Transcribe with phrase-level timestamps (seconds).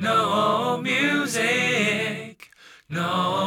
[0.00, 2.50] No music,
[2.88, 3.37] no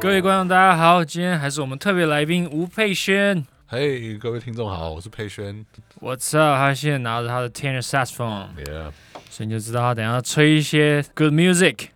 [0.00, 3.44] 各位观众，大家好，今天还是我们特别来宾吴佩轩。
[3.66, 5.66] 嘿各位听众好，我是佩轩。
[6.00, 6.56] What's up？
[6.56, 8.92] 他现在拿着他的 tenor saxophone，Yeah，
[9.28, 11.88] 所以你就知道他等一下吹一些 good music。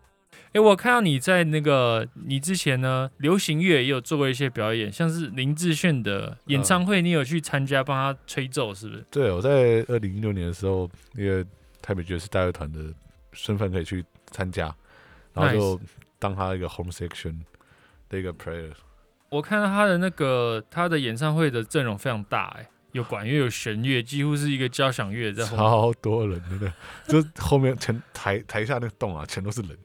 [0.52, 9.04] 诶，我看到你在那个你之前呢，流行乐也有做过一些表演，像是林志炫的演唱会，你有去参加帮他吹奏，是不是？
[9.12, 11.46] 对，我在二零一六年的时候，那个
[11.80, 12.80] 台北爵士大乐团的
[13.32, 14.74] 身份可以去参加，
[15.32, 15.80] 然后就
[16.18, 17.36] 当他一个 home section
[18.12, 18.70] 的一个 player。
[19.30, 25.66] 我看到他的那个他的演唱会的阵容非常大，哎，有管乐，有弦乐，几乎是一个交响乐在后面。
[25.66, 26.72] 超多人，真的，
[27.08, 29.76] 就后面全台台下那个洞啊，全都是人。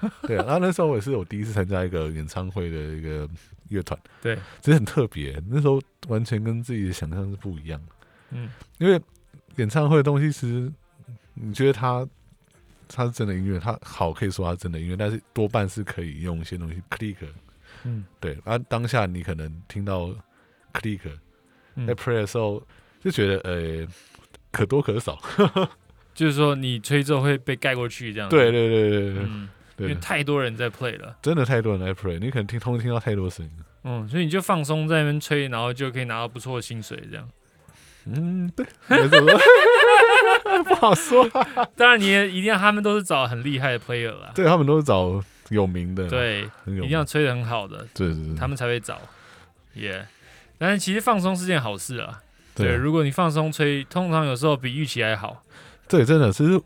[0.22, 3.28] 对啊，然后那时候我也是我第一次参加一个演唱会的一个
[3.70, 5.42] 乐团，对，其实很特别。
[5.48, 7.92] 那时候完全跟自己的想象是不一样的。
[8.30, 9.00] 嗯，因为
[9.56, 10.70] 演唱会的东西，其实
[11.32, 12.06] 你觉得它
[12.86, 17.16] 它是真的音乐，它好可以说它真的音乐，但是多半是可以用一些东西 click，
[17.84, 18.36] 嗯对。
[18.44, 20.10] 啊、当下你可能听到
[20.72, 21.00] click
[21.76, 22.62] 嗯在 play 的时候，
[23.02, 23.86] 就觉得呃
[24.50, 25.18] 可多可少。
[26.14, 28.36] 就是说你吹奏会被盖过去这样子。
[28.36, 31.16] 对对对对对因为，太多人在 play 了。
[31.20, 33.64] 真的太多人在 play，你可能听通听到太多声音了。
[33.82, 37.28] 嗯，所以你就放松在那边吹，然后就可以拿到不错的薪水，这样。
[38.06, 39.18] 嗯，对，没错，
[40.68, 41.28] 不好说。
[41.74, 44.30] 当然，你也一定要他们都是找很厉害的 player 啦。
[44.34, 49.00] 对他们都是找有名的，，对，很有名一定要吹的很好的，对对对，他们才会找。
[49.74, 50.06] 耶、
[50.56, 52.22] 但是其实放松是件好事啊。
[52.54, 55.42] 对，对如果你放松吹，通常有时候比预期还好。
[55.88, 56.60] 对，真的，其实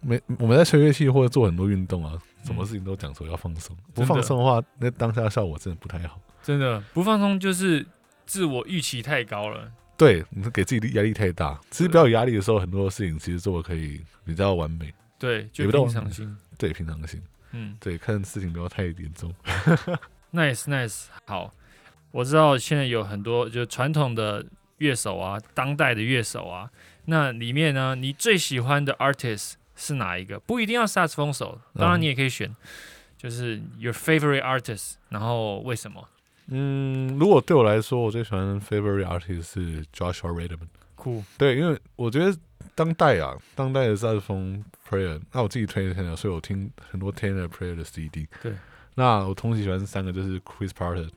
[0.00, 6.18] 没我们在吹乐器或者做很多运动啊，什么嗯事情都讲说要放松，不放松的话，那当下效果真的不太好。
[6.42, 7.86] 真的不放松就是
[8.26, 9.70] 自我预期太高了。
[9.96, 11.60] 对，你是给自己的压力太大。
[11.70, 16.36] 其实不要有压力的时候，很多事情其实做的可以比较完美，对，就也不到平常心。
[16.58, 19.34] 对平常心，嗯对看事情不要太严重。
[20.32, 21.52] nice nice，好。
[22.10, 24.44] 我知道现在有很多就传统的
[24.76, 26.70] 乐手啊，当代的乐手啊，
[27.06, 30.38] 那里面呢，你最喜欢的 artist 是哪一个？
[30.40, 32.54] 不一定要萨克斯风手，当然嗯你也可以选，
[33.16, 36.06] 就是 your favorite artist，然后为什么？
[36.48, 40.68] 嗯，如果对我来说，我最喜欢的 favorite artist 是 Joshua Redman。
[40.94, 42.36] 酷，对，因为我觉得
[42.74, 48.26] 当代啊，当代的萨克斯风 player，那我自己推的 Taylor，所以我听很多 Taylor player 的 CD。
[48.42, 48.52] 对，
[48.94, 51.08] 那我同时喜欢三个，就是 Chris Parter、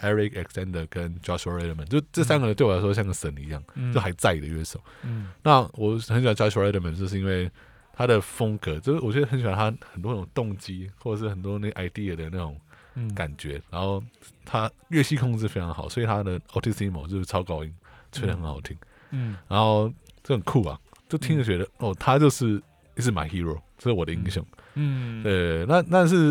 [0.00, 4.80] Eric Alexander 跟 Joshua Redman，就这三个人对我来说像个神一样，嗯就还在的乐手。
[5.02, 7.50] 嗯那我很喜欢 Joshua Redman，就是因为
[7.92, 12.58] 他的风格，就是我觉得很喜欢他很多那种动机，或者是很多那 idea 的那种
[12.94, 13.60] 嗯，感觉。
[13.70, 14.02] 然后
[14.44, 17.74] 他乐器控制非常好，所以他的 Altissimo 就是超高音，
[18.10, 18.76] 吹得很好听。
[19.10, 19.92] 嗯然后
[20.24, 20.80] 这很酷啊，
[21.12, 22.58] 就听着觉得、哦，他就是
[22.96, 24.42] 是 my hero，这是我的英雄。
[24.76, 26.28] 嗯，对，那那是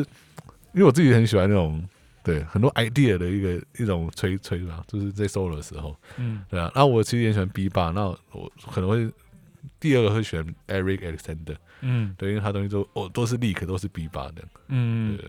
[0.74, 1.88] 因为我自己很喜欢那种
[2.24, 6.44] 对很多 idea 的一个一种吹吹嘛，就是在 solo 的时候，嗯。
[6.50, 6.72] 对啊。
[6.74, 9.08] 那我其实也喜欢 B 八，那我可能会
[9.80, 12.16] 第二个会选 Eric Alexander，嗯。
[12.18, 15.26] 对，因为他东西都哦都是 leak 都是 B 八的，嗯，对，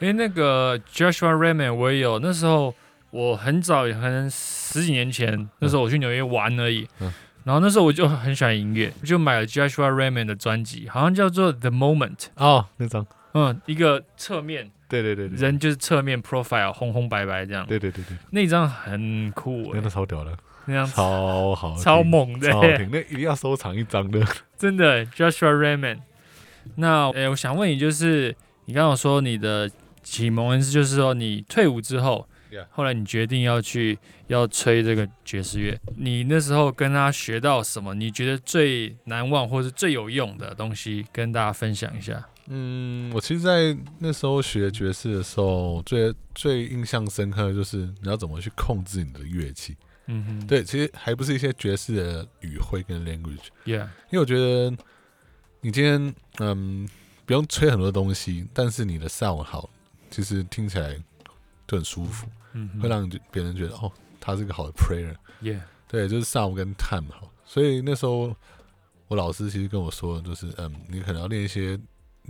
[0.00, 2.74] 因为那个 Joshua Redman 我也有，那时候
[3.10, 6.88] 我很早，可能十几年前，那时候我去纽约玩而已。
[6.98, 7.12] 嗯
[7.46, 19.70] 然后那时候我就很喜欢音乐，我就买了 Joshua Raymond 的专辑，好像叫做 The Moment，哦，那张，嗯，一个侧面对对对对，人就是侧面 profile 红红白白这样，对对对对，那张很酷、欸。
[19.74, 24.26] 那，张超屌的，那张超好，超猛的、超好听，那一定要收藏一张的。
[24.58, 26.00] 真的 Joshua Raymond。
[26.74, 28.34] 那诶，我想问你，就是
[28.64, 29.70] 你刚刚说你的
[30.02, 32.28] 启蒙是，就是说你退伍之后
[32.70, 33.98] 后来你决定要去
[34.28, 37.94] 要吹这个爵士乐，你那时候跟他学到什么？
[37.94, 42.26] 你觉得最难忘或是最有用的东西，跟大家分享一下。
[42.48, 49.76] 嗯，我其实，在那时候学爵士的时候，最最印象深刻的就是你要怎么去控制你的乐器。
[50.06, 54.70] 嗯哼，对，其实还不是一些爵士的语汇跟 language，，Yeah，因为我觉得
[55.60, 56.88] 你今天嗯
[57.24, 59.68] 不用吹很多东西，但是你的 sound 好，
[60.08, 60.96] 其实听起来
[61.66, 63.90] 就很舒服，嗯会让别人觉得哦，
[64.20, 65.14] 他是个好的 prayer，。
[65.88, 68.34] 对，就是 sound 跟 time 好，所以那时候
[69.08, 71.78] 我老师其实跟我说，就是嗯，你可能要练一些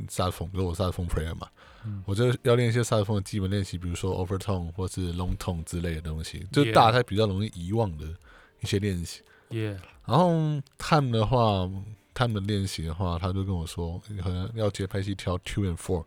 [0.08, 1.48] 萨克风，比如我萨克风 prayer 嘛，
[1.84, 8.06] 嗯我就要练一些萨克风的基本练习，比如说 overtone 或是 long tone 之类的东西，就大家比较容易遗忘的
[8.60, 9.22] 一些练习。
[9.48, 10.30] ，Yeah，然后
[10.76, 11.66] time 的话
[12.14, 16.04] ，time 的练习的话，他就跟我说，你可能要节拍器调 two and four，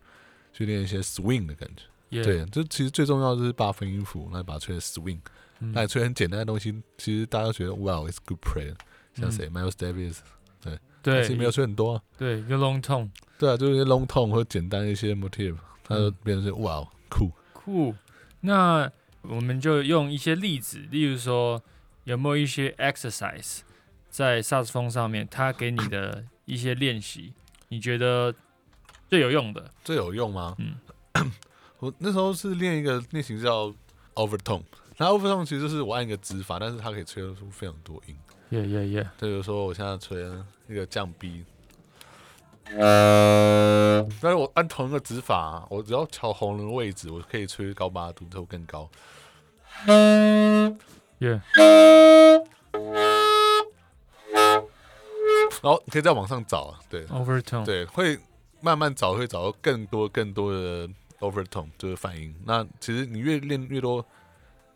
[0.54, 1.84] 去练一些 swing 的感觉。
[2.10, 5.20] 对，这其实最重要的就是八分音符，那把它吹的 swing，
[5.60, 8.74] 嗯那你吹很简单的东西，其实大家都觉得 wow it's good play。
[9.16, 10.20] 像谁、m i l e s Davis，
[10.66, 12.02] 嗯对，其实没有吹很多啊。
[12.18, 17.32] 对，一个 long tone，对啊，就是一些 long tone 或简单一些 motif，它就嗯变成是哇酷。
[17.54, 17.94] 酷。
[18.42, 18.90] 那
[19.22, 21.62] 我们就用一些例子，例如说
[22.06, 23.60] 有没有一些 exercise
[24.10, 27.34] 在萨克斯风上面，他给你的一些练习，
[27.68, 28.34] 你觉得
[29.10, 29.72] 最有用的？
[29.84, 30.56] 最有用吗？
[30.60, 30.76] 嗯
[31.80, 33.74] 我那时候是练一个练习叫
[34.14, 34.64] overtone，
[34.98, 38.18] 那 overtone 其实就是我按一个指法，但是它可以吹得出非常多音。
[38.50, 40.22] 耶耶耶，就比如说我现在吹
[40.68, 41.46] 一个降 B，
[42.76, 44.06] 呃。
[44.22, 48.90] 但是我按同一个指法，我只要调喉咙的位置，我可以吹高八度，或更高。
[51.20, 51.42] 耶，
[55.62, 57.06] 然后你可以再往上找啊，对。
[57.06, 58.20] Overtone，对，会
[58.60, 62.34] 慢慢找，会找到更多更多的 overtone，就是泛音。
[62.46, 64.06] 那其实你越练越多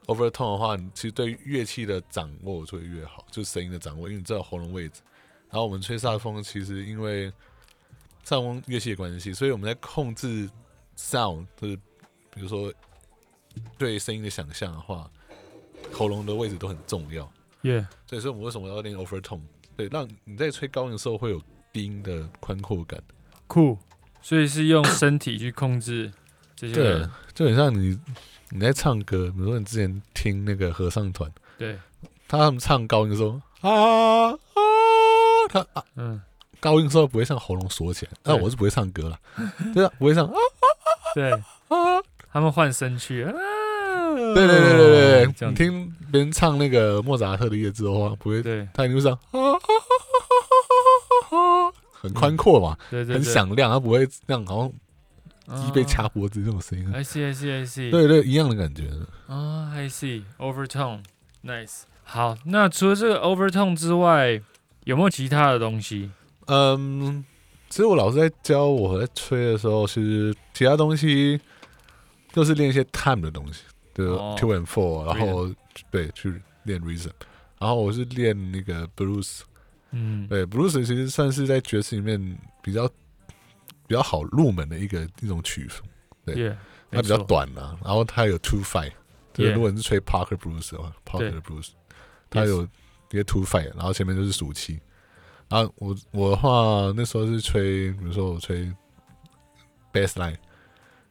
[0.08, 5.02] overtone 的话，你其实对乐器的掌握就会越好，就是声音的掌握，因为你知道喉咙位置。
[5.50, 7.32] 然后我们吹萨克风，其实因为
[8.24, 10.50] 萨克风乐器的关系，所以我们在控制
[10.98, 11.76] sound，就是
[12.32, 12.74] 比如说
[13.78, 15.10] 对声音的想象的话，
[15.92, 17.32] 喉咙的位置都很重要。
[17.62, 19.42] 耶，所以说我们为什么要练 overtone？
[19.78, 21.42] 对，让你在吹高音的时候会有
[21.72, 23.02] 低音的宽阔感。
[23.48, 23.78] 酷。
[24.22, 26.10] 所以是用身体去控制
[26.64, 27.98] 这些对，，就很像你
[28.50, 31.78] 你在唱歌，比如说你之前听那个合唱团，对，
[32.28, 34.36] 他们唱高音的时候啊啊，
[35.50, 36.22] 他啊嗯，
[36.60, 39.20] 高音的时候不会像喉咙锁起来，那对我是不会唱歌了，
[39.74, 40.34] 对啊，不会唱啊
[41.16, 41.42] 对，啊，
[42.32, 43.32] 他们换声去啊，
[44.34, 48.68] 对对对对对你听别人唱那个莫扎特的夜之后啊，不会，对。
[48.74, 49.58] 他一定会唱啊啊啊
[50.40, 50.44] 啊
[51.32, 54.72] 啊啊，很宽阔嘛，很，响亮，他不会这样好像
[55.48, 56.90] 鸡被啊掐脖子这种声音。
[56.94, 57.92] I see, I see, I see。
[57.92, 58.90] 对对，一样的感觉。
[59.28, 61.04] 啊、i see overtone,
[61.44, 61.84] nice。
[62.04, 64.42] 好，那除了这个 overtone 之外，
[64.84, 66.12] 有没有其他的东西？
[66.48, 67.24] 嗯，
[67.70, 71.40] 其实我老师在教我在吹的时候，其实其他东西
[72.32, 73.64] 就是练一些 time 的东西，
[73.94, 75.50] 就是哦 two and four，然后
[75.90, 77.12] 对去练 reason，
[77.60, 79.40] 然后我是练那个 blues，
[79.92, 82.90] 嗯，对 blues 其实算是在爵士里面比较
[83.88, 85.84] 比较好入门的一个一种曲风，
[86.26, 86.36] 对。
[86.36, 86.56] Yeah,
[86.92, 88.92] 它比较短啊，然后它有 two five，
[89.34, 91.70] 就是如果你是吹 Parker blues 的话，Parker 的 blues，
[92.30, 92.62] 它有
[93.10, 94.80] 一个 two five，然后前面就是属七。
[95.50, 98.72] 然后我我的话那时候是吹，比如说我吹
[99.92, 100.38] bass line，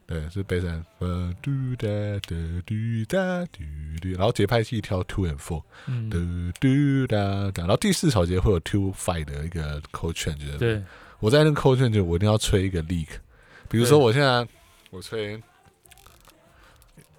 [0.05, 1.87] 对，是 bass line，呃，嘟哒
[2.21, 2.35] 哒
[2.65, 3.59] 嘟哒嘟
[4.01, 6.19] 嘟，然后节拍器调 two and four，嗯，嘟
[6.61, 10.81] 嘟哒哒，然后第四小节会有 two five 的一个 code change，对，
[11.23, 13.07] 我在那个 code change 我一定要吹一个 leak，
[13.69, 14.45] 比如说我现在
[14.89, 15.41] 我吹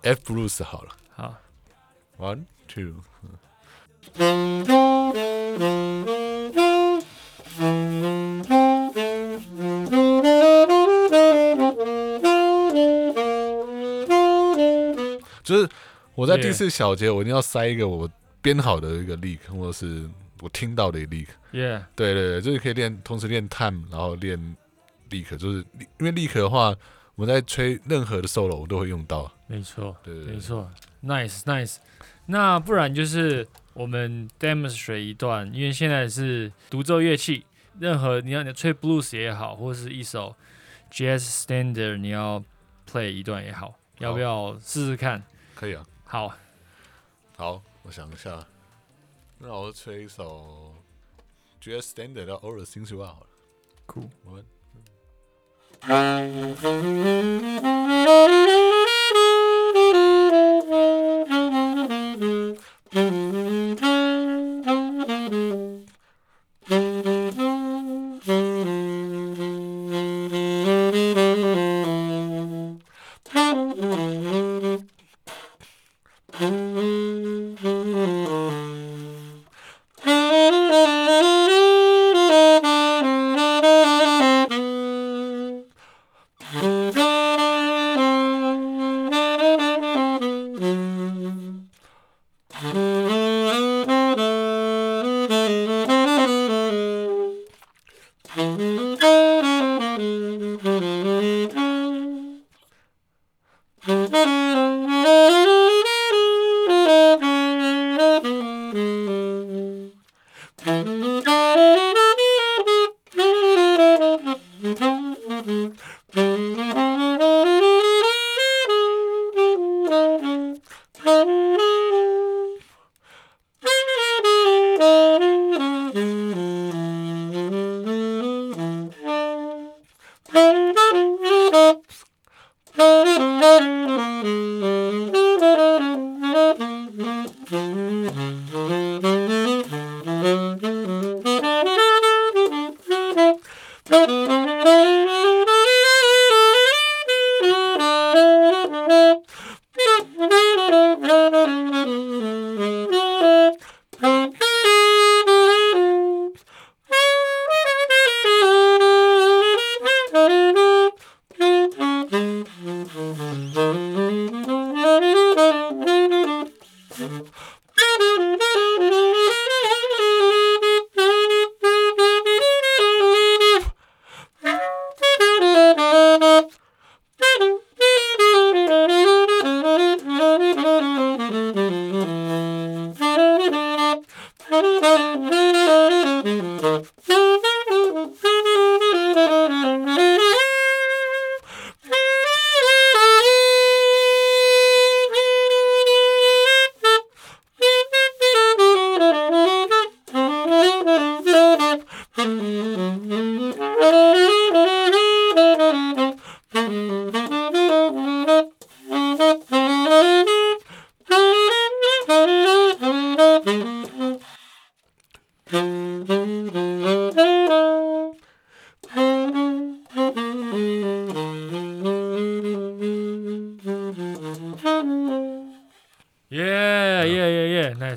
[0.02, 0.94] F blues 好了。
[1.16, 1.34] 好
[2.18, 2.92] ，，one two，
[15.42, 15.66] 就是
[16.14, 18.06] 我在第四小节我一定要塞一个我
[18.42, 20.06] 编好的一个 leak，或者是
[20.44, 21.26] 我听到的一个 leak。
[21.52, 24.38] yeah, 对对对，就是可以练，同时练 time，然后练
[25.08, 25.64] leak，就是
[25.98, 26.74] 因为 leak 的话，
[27.14, 29.32] 我们在吹任何的 solo 我都会用到。
[29.46, 30.70] 没错，对对对没错
[31.02, 31.76] ，nice, nice。
[32.26, 37.46] 那不然就是我们 demonstrate 一段，因为现在是独奏乐器，
[37.80, 40.36] 任何你要你吹 blues 也好，或是一首
[40.90, 42.44] jazz standard 你要
[42.90, 45.22] play 一段也好，要不要试试看？
[45.54, 46.34] 可以啊，好，
[47.36, 48.44] 好，我想一下，
[49.46, 50.74] 那我吹一首
[51.60, 53.26] jazz standard 叫 All the Things You Are 好了。
[53.84, 54.08] 酷。
[54.24, 54.42] 我们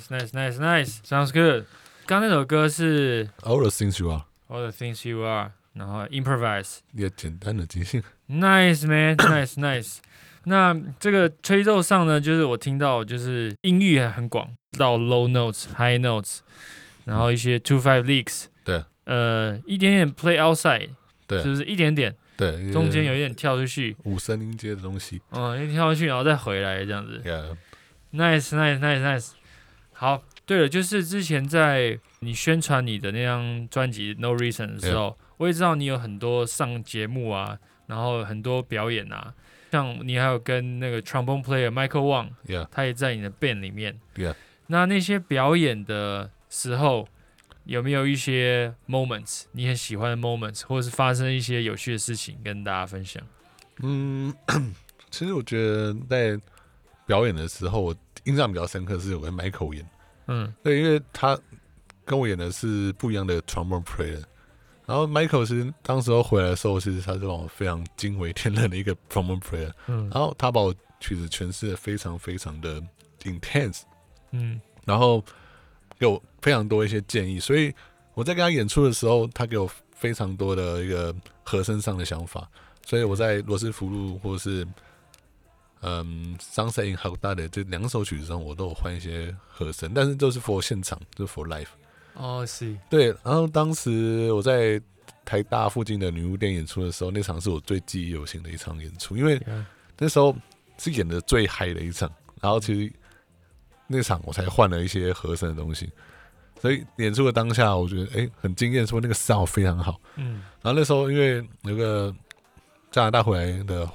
[0.10, 1.00] Nice, nice, nice, nice.
[1.04, 1.66] Sounds good.
[2.06, 6.78] 刚那首歌是 All the things you are，All the Things You Are，然后 Improvise。
[6.94, 8.02] 也简单的即兴。
[8.30, 9.98] Nice man, nice, nice。
[10.46, 16.40] 那这个吹奏上呢，就是我听到就是音域还很广，到 low notes、high notes，
[17.04, 20.92] 然后一些 two five licks，对，呃，一点点 play outside，
[21.28, 22.16] 对是一点点？
[22.38, 25.22] 对，中间有一点跳出去，五声音阶的东西。
[25.32, 27.22] 嗯，一跳出去然后再回来这样子。
[27.26, 29.32] Yeah，Nice, nice, nice, nice。
[30.00, 39.34] 好，对了，就是之前在你宣传你的那张专辑《No Reason》的时候我也知道你有很多上节目啊，然后很多表演啊，
[39.72, 44.00] 像你还有跟那个 trombone player Michael Wang，Yeah，他也在你的 band 里面。
[44.68, 47.08] 那那些表演的时候，
[47.64, 53.24] 有没有一些 moments 你很喜欢的 moments，或者是发生一些有趣的事情跟大家分享？
[53.82, 54.32] 嗯，
[55.10, 56.40] 其实我觉得在
[57.06, 57.96] 表演的时候，我
[58.28, 59.90] 印象比较深刻是有跟 Michael 演，
[60.28, 60.54] 嗯。
[60.62, 61.38] 对，因为他
[62.06, 64.22] 跟我演的是不一样的 trombone player。
[64.86, 69.72] 然后 Michael 其实当时候回来的时候，其实他是让我非常惊为天人的一个 trombone player。
[69.88, 70.10] 嗯。
[70.14, 72.82] 然后他把我曲子诠释的非常非常的
[73.24, 73.82] intense，
[74.32, 74.62] 嗯。
[74.86, 75.24] 然后
[76.00, 77.74] 给我非常多一些建议，所以
[78.14, 82.48] 我在跟他演出的时候，他给我非常多的一个和声上的想法，
[82.86, 84.66] 所以我在罗斯福路或是
[85.82, 91.68] 嗯《Sunset in h a g d a 的这两首曲子上，我都有换一些和声，但是都是 for 现场，就是 for live。
[92.14, 94.82] 哦，是，对，然后当时我在
[95.24, 99.40] 台大附近的女巫店演出的时候，那场是我最记忆犹新的一场演出，因为
[99.98, 100.36] 那时候
[100.80, 102.92] 是演的最嗨的一场，然后其实
[103.86, 105.90] 那场我才换了一些和声的东西，
[106.60, 110.02] 所以演出的当下，我觉得哎很惊艳，说那个 sound 非常好。
[110.16, 112.14] 嗯然后那时候因为有个
[112.90, 113.88] 加拿大回来的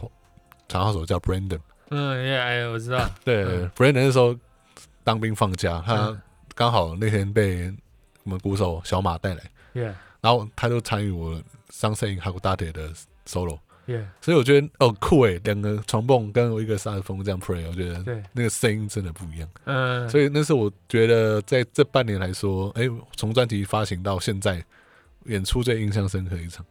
[0.68, 1.58] 长号手叫 Brandon，
[1.92, 4.34] 嗯，Yeah，哎，我知道， 对、嗯 b r a n d o n 那时候
[5.04, 6.20] 当兵放假，他嗯
[6.54, 7.72] 刚好那天被
[8.24, 9.42] 我们鼓手小马带来
[9.74, 12.90] ，，Yeah，Yeah，然后他就参与我 Sunset in h a g d a 的
[13.26, 13.58] solo。
[13.84, 19.48] Yeah，所以我觉得哦酷诶，两个床蹦跟一个萨克风这样 play，我觉得对，那个声音真的不一样。
[19.64, 24.64] 嗯，所以那是我觉得在这半年来说，哎、从专辑发行到现在，
[25.24, 26.64] 演出最印象深刻的一场。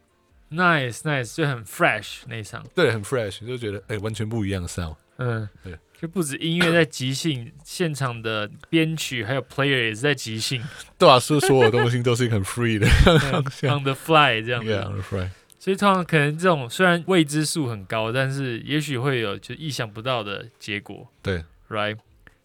[0.50, 4.96] Nice Nice 就很 fresh 那一场，对，很 fresh，就觉得哎、完全不一样的 sound。
[5.18, 10.62] 嗯，对，就不止音乐在即兴，现场的编曲还有 player 也是在即兴
[10.98, 12.86] 对啊，是所有东西都是很 free 的。
[13.68, 14.72] on the fly 这样子。
[14.72, 15.30] Yeah, right.
[15.58, 21.96] 所以通常可能这种虽然未知数很高，但是也许会有就意想不到的结果对，right？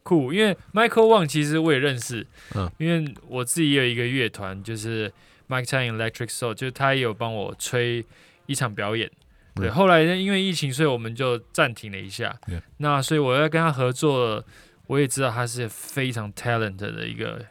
[0.03, 5.12] 酷，因为 Michael Wang 其实我也认识，嗯因为我自己也有一个乐团，就是
[5.50, 8.05] Mike Chang Electric Soul，就是他也有帮我吹
[8.45, 9.09] 一场表演。
[9.57, 9.71] 对，嗯。
[9.71, 12.37] 后来呢，因为疫情，所以我们就暂停了一下。
[12.77, 14.43] 那所以我要跟他合作，
[14.87, 17.45] 我也知道他是非常 talent 的一个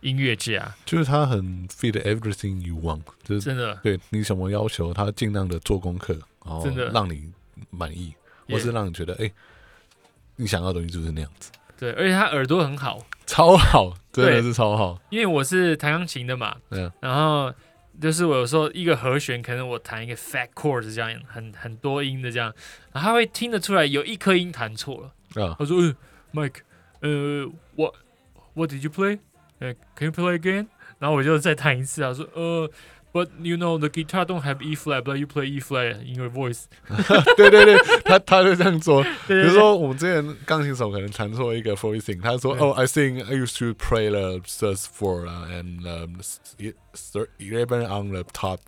[0.00, 3.78] 音乐家，就是他很 fit everything you want，就是真的。
[3.82, 6.14] 对你什么要求，他尽量的做功课，
[6.44, 6.88] 然后真的。
[6.90, 7.30] 让你
[7.70, 8.14] 满意，
[8.48, 9.30] 或是让你觉得哎、
[10.36, 14.98] 你想要的东西就是那样子，对，而且他耳朵很好，超好，真的是超好。
[15.10, 17.52] 因为我是弹钢琴的嘛，嗯然后
[18.00, 22.52] 就是我有时候一个和弦，可能我弹一个 fat chords 这样，很很多音的这样，
[22.92, 25.44] 然后他会听得出来有一颗音弹错了。
[25.44, 25.94] 啊，他说：“呃
[26.32, 26.60] ，Mike，
[27.00, 27.94] 呃，what
[28.54, 29.18] what did you play？
[29.58, 30.66] 呃，Can you play again？”
[30.98, 32.70] 然后我就再弹一次啊，说：“呃
[33.13, 36.15] ，But you know the guitar don't have E flat, but you play E flat in
[36.15, 36.65] your voice。
[37.37, 46.19] 对对对，他他就这样做。”对对比如说我们之前钢琴手可能弹错一个 voicing，他说对哦，I think I used to play the sus four 啊，and um,
[46.57, 48.59] e- thir- eleven on the top，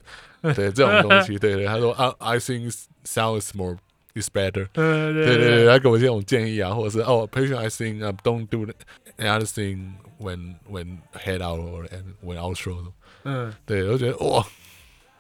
[0.41, 3.77] 对这种东西，对对，他说啊， I think sounds more
[4.14, 4.68] is better。
[4.74, 8.74] 呃，对对对对，对他给我这种建议啊，或者是哦，patient I think um, don't do the
[9.18, 12.92] other thing when when head out or and when outro。
[13.24, 14.44] 嗯，对，我就觉得哇，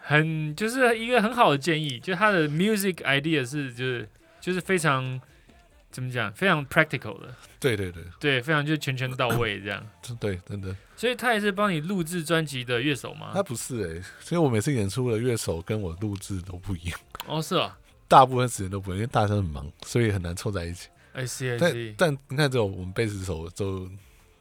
[0.00, 4.08] 很就是一个很好的建议，就他的 music idea 是就是
[4.40, 5.20] 就是非常
[5.90, 9.86] 怎么讲，非常 practical 的，对对对，对，非常就全全到位这样。
[10.18, 13.42] 对，真的，所以他也是帮你录制专辑的乐手吗他？
[13.42, 17.78] 不是哎、所以我每次演出的乐手跟我录制都不一样，哦，是啊
[18.12, 20.90] 大部分时间都不会，因为大家很忙，所以很难凑在一起。
[21.14, 23.88] ，I see I 但 see 但你看，这种我们贝斯手都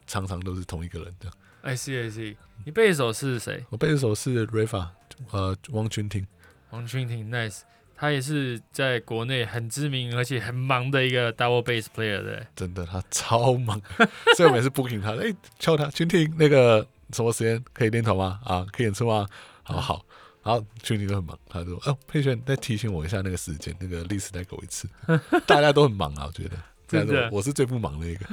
[0.06, 1.38] 常常都是同一个人这样。
[1.62, 2.36] I see I see。
[2.66, 3.64] 你贝斯手是谁？
[3.70, 4.90] 我贝斯手是 Rafa，
[5.32, 6.28] 呃，汪君婷，
[6.72, 7.62] 王君婷，nice。
[7.96, 12.46] 他也是在国内很知名而且很忙的一个 double bass player 对。
[12.54, 13.82] 真的他超忙，
[14.36, 18.42] 所以我每次 booking 他，哎、敲他，君婷那个什么时间可以练头吗？
[18.44, 19.26] 啊，可以演出吗？
[19.64, 20.06] 好好。
[20.44, 24.90] 然后君婷都很忙，他说：“哦，佩璇再提醒我一下那个时间，那个历史再给我一次。
[25.46, 28.26] ”大家都很忙啊，我觉得，真的但是我我是最不忙的一个。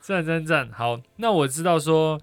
[0.00, 0.68] 赞赞赞！
[0.72, 2.20] 好，那我知道说，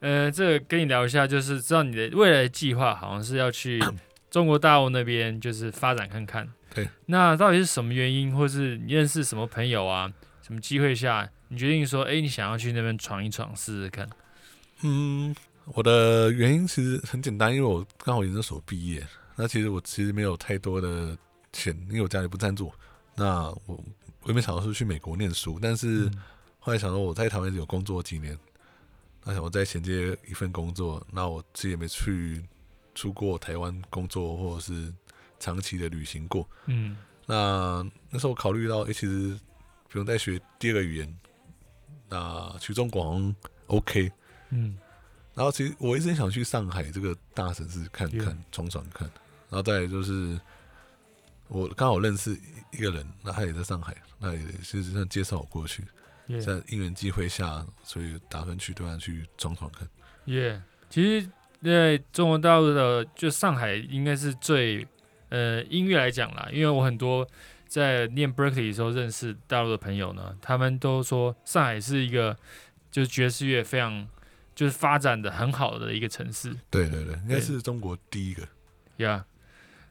[0.00, 3.82] 呃，这个跟你聊一下，就是知道你的未来的计划好像是要去
[4.30, 6.46] 中国大陆那边，就是发展看看。
[6.74, 6.86] 对。
[7.06, 14.06] 那到底是什么原因，或是你认识什么朋友啊，什么机会下，你决定说，哎，你想要去那边闯一闯，试试看？
[14.82, 15.34] 嗯，
[15.66, 21.16] 我的原因其实很简单，因为我刚好研究所毕业，那其实我其实没有太多的
[21.52, 22.70] 钱，因为我家里不赞助。
[23.14, 23.82] 那我
[24.22, 26.22] 我也没想到是去美国念书，但是嗯
[26.58, 28.38] 后来想到我在台湾有工作几年，
[29.24, 32.42] 那想我再衔接一份工作，那我自己也没去
[32.94, 34.92] 出过台湾工作或者是
[35.40, 36.46] 长期的旅行过。
[36.66, 36.96] 嗯
[37.26, 39.34] 那那时候我考虑到，诶、其实
[39.88, 41.18] 不用再学第二个语言，
[42.10, 43.34] 那去中国
[43.68, 44.12] OK。
[44.50, 44.76] 嗯
[45.34, 49.08] 然后其实我一直很想去上海这个大城市看看、闯闯看。
[49.50, 50.38] 然后再来就是
[51.48, 52.36] 我刚好认识
[52.72, 55.84] 一个人，那他也在上海，那也是这样介绍我过去。
[56.28, 59.86] 耶在因缘机会下，所以打算去对岸去闯闯看。
[60.24, 61.28] 耶，其实
[61.62, 64.86] 在中国大陆的就上海应该是最
[65.28, 67.28] 呃音乐来讲啦，因为我很多
[67.68, 72.34] 在念 Berkeley 的时候认识大陆的朋友呢，他们都说上海是一个
[72.90, 74.08] 就是爵士乐非常
[74.54, 76.54] 就是发展的很好的一个城市。
[76.70, 78.46] 对对对，应该是中国第一个。
[78.98, 79.24] 呀。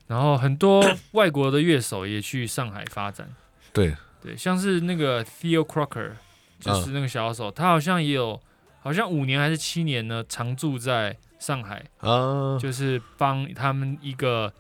[0.06, 3.28] 然后很多外国的乐手也去上海发展，
[3.72, 6.12] 对，对，像是那个 Theo Crocker，
[6.60, 8.40] 就是那个小手，他好像也有
[8.82, 11.84] 好像五年还是七年呢，常住在上海。
[12.00, 14.54] 啊，就是帮他们一个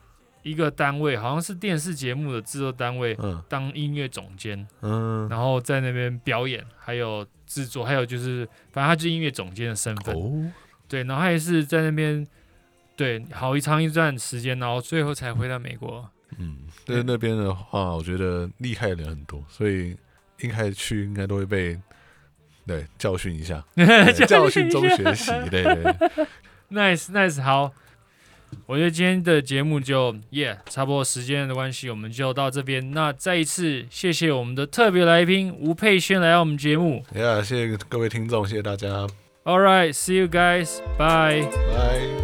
[0.44, 3.44] 一个单位，好像是电视节目的制作单位嗯。
[3.50, 10.52] 当音乐总监，嗯，然后在那边表演，还有制作，还有就是反正他就是音乐总监的身份，哦，
[10.88, 12.26] 对，然后他也是在那边
[12.96, 16.10] 对好一长一段时间，然后最后才回到美国。
[16.39, 19.96] 嗯，在那边的话，我觉得厉害的人很多，所以
[20.42, 21.80] 一开始去应该都会被
[22.66, 23.63] 对教训一下，
[24.28, 26.28] 教训中学习，对对对
[26.72, 27.72] nice nice 好。
[28.66, 32.92] 我觉得今天的节目就耶差不多时间的关系，我们就到这边。
[32.92, 37.04] 那再一次谢谢我们的特别来宾吴佩轩来到我们节目。
[37.16, 39.08] 呀，谢谢各位听众，谢谢大家
[39.44, 40.80] ，All right, see you guys.
[40.98, 41.48] Bye.
[41.74, 42.23] 拜。